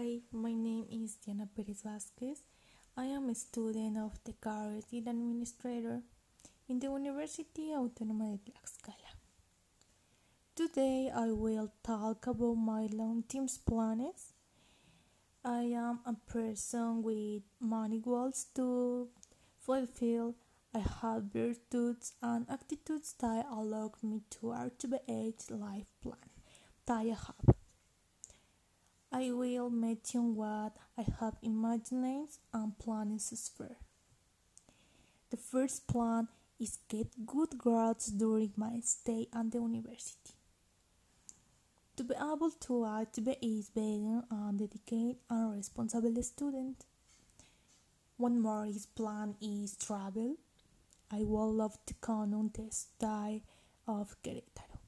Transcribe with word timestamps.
Hi, 0.00 0.20
my 0.32 0.54
name 0.54 0.86
is 0.90 1.16
Diana 1.16 1.46
Perez 1.54 1.82
Vazquez. 1.82 2.38
I 2.96 3.04
am 3.04 3.28
a 3.28 3.34
student 3.34 3.98
of 3.98 4.18
the 4.24 4.32
career 4.32 4.80
administrator 5.06 6.00
in 6.70 6.78
the 6.78 6.86
University 6.86 7.72
Autónoma 7.76 8.30
de 8.30 8.38
Tlaxcala. 8.50 9.12
Today 10.54 11.10
I 11.14 11.32
will 11.32 11.70
talk 11.82 12.26
about 12.28 12.54
my 12.54 12.88
long-term 12.90 13.48
plans. 13.66 14.32
I 15.44 15.64
am 15.84 15.98
a 16.06 16.14
person 16.32 17.02
with 17.02 17.42
many 17.60 17.98
goals 17.98 18.46
to 18.54 19.08
fulfill. 19.58 20.34
I 20.74 20.78
have 20.78 21.24
virtues 21.24 22.14
and 22.22 22.46
attitudes 22.48 23.16
that 23.20 23.44
allow 23.52 23.92
me 24.02 24.22
to 24.30 24.52
achieve 24.52 24.94
life 25.50 25.90
plan 26.00 26.30
that 26.86 26.96
I 26.96 27.04
have. 27.04 27.59
I 29.20 29.32
will 29.32 29.68
mention 29.68 30.34
what 30.34 30.78
I 30.96 31.04
have 31.20 31.36
imagined 31.42 32.28
and 32.54 32.78
plans 32.78 33.50
for. 33.54 33.76
The 35.28 35.36
first 35.36 35.86
plan 35.86 36.28
is 36.58 36.78
get 36.88 37.26
good 37.26 37.58
grades 37.58 38.06
during 38.06 38.52
my 38.56 38.80
stay 38.82 39.28
at 39.34 39.50
the 39.50 39.58
university. 39.58 40.32
To 41.96 42.04
be 42.04 42.14
able 42.14 42.50
to 42.50 43.02
is 43.42 43.68
being 43.68 44.22
a 44.30 44.52
dedicated 44.56 45.16
and 45.28 45.54
responsible 45.54 46.22
student. 46.22 46.86
One 48.16 48.40
more 48.40 48.64
is 48.64 48.86
plan 48.86 49.34
is 49.42 49.76
travel. 49.76 50.36
I 51.10 51.24
would 51.24 51.56
love 51.56 51.76
to 51.84 51.94
come 52.00 52.32
on 52.32 52.52
the 52.54 52.70
style 52.70 53.42
of 53.86 54.16
Querétaro. 54.22 54.78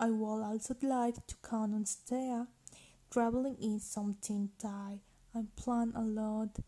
I 0.00 0.10
would 0.10 0.42
also 0.42 0.74
like 0.82 1.24
to 1.28 1.36
come 1.40 1.74
on 1.74 1.86
stay 1.86 2.42
Traveling 3.10 3.56
is 3.60 3.84
something 3.84 4.50
that 4.60 4.98
I 5.34 5.44
plan 5.56 5.92
a 5.96 6.02
lot 6.02 6.58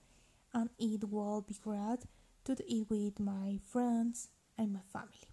and 0.55 0.71
it 0.79 1.09
will 1.11 1.43
be 1.43 1.55
great 1.55 1.99
to 2.45 2.55
do 2.55 2.65
it 2.67 2.89
with 2.89 3.21
my 3.21 3.59
friends 3.63 4.29
and 4.57 4.73
my 4.73 4.81
family. 4.91 5.29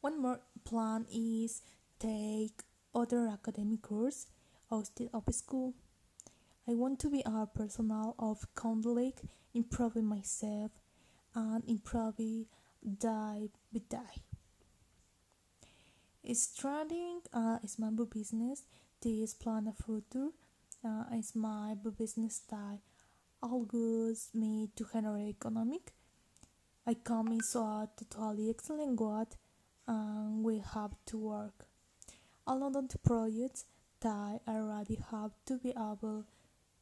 One 0.00 0.20
more 0.22 0.40
plan 0.64 1.06
is 1.12 1.62
take 1.98 2.62
other 2.94 3.28
academic 3.28 3.82
course 3.82 4.26
outside 4.72 5.10
of 5.12 5.24
school. 5.34 5.74
I 6.66 6.72
want 6.72 6.98
to 7.00 7.10
be 7.10 7.22
a 7.26 7.46
personal 7.46 8.14
of 8.18 8.46
conflict, 8.54 9.22
improving 9.52 10.06
myself 10.06 10.70
and 11.34 11.62
improving 11.66 12.46
day 12.82 13.50
by 13.70 13.80
day. 13.90 14.33
Starting 16.32 17.20
a 17.34 17.60
small 17.66 17.90
business. 18.06 18.62
This 19.02 19.34
plan 19.34 19.68
of 19.68 19.76
future 19.76 20.30
uh, 20.82 21.04
is 21.12 21.36
my 21.36 21.74
business 21.98 22.36
style 22.36 22.80
allows 23.42 24.30
me 24.32 24.70
to 24.74 24.86
generate 24.90 25.36
economic. 25.36 25.92
I 26.86 26.94
come 26.94 27.28
into 27.28 27.58
a 27.58 27.90
totally 28.10 28.48
excellent 28.48 28.96
God 28.96 29.26
and 29.86 30.42
we 30.42 30.62
have 30.72 30.92
to 31.06 31.18
work. 31.18 31.66
Along 32.46 32.74
on 32.74 32.88
the 32.88 32.98
projects 32.98 33.66
that 34.00 34.40
I 34.46 34.50
already 34.50 34.98
have 35.10 35.32
to 35.44 35.58
be 35.58 35.70
able 35.70 36.24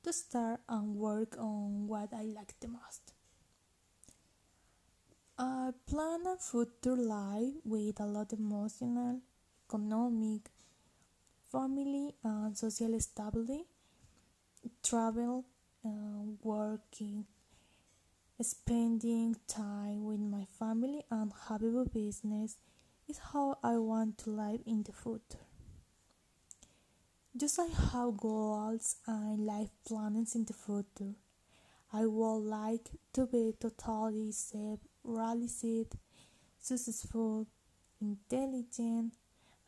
to 0.05 0.13
start 0.13 0.61
and 0.69 0.95
work 0.95 1.37
on 1.37 1.89
what 1.89 2.15
I 2.15 2.23
like 2.23 2.55
the 2.61 2.69
most. 2.69 3.13
I 5.37 5.71
plan 5.89 6.27
a 6.27 6.37
future 6.37 6.97
life 6.97 7.55
with 7.65 7.99
a 7.99 8.07
lot 8.07 8.33
of 8.33 8.39
emotional, 8.39 9.21
economic, 9.73 10.51
family 11.51 12.15
and 12.25 12.57
social 12.57 12.99
stability, 13.01 13.65
travel, 14.83 15.45
uh, 15.85 15.89
working, 16.43 17.25
spending 18.41 19.35
time 19.49 20.05
with 20.05 20.21
my 20.21 20.45
family, 20.59 21.03
and 21.11 21.33
having 21.49 21.79
a 21.81 21.89
business 21.89 22.57
is 23.09 23.19
how 23.33 23.57
I 23.63 23.79
want 23.79 24.19
to 24.19 24.31
live 24.31 24.61
in 24.67 24.83
the 24.83 24.93
future. 24.93 25.47
Just 27.35 27.59
I 27.59 27.67
have 27.93 28.19
goals 28.19 28.97
and 29.07 29.47
life 29.47 29.71
plans 29.87 30.35
in 30.35 30.45
the 30.45 30.53
future. 30.53 31.15
I 31.95 32.05
would 32.07 32.45
like 32.45 32.91
to 33.15 33.27
be 33.27 33.55
totally 33.59 34.33
self 34.33 34.81
realized, 35.03 35.97
successful, 36.59 37.47
intelligent, 38.01 39.15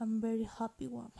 and 0.00 0.20
very 0.22 0.44
happy 0.44 0.88
woman. 0.88 1.12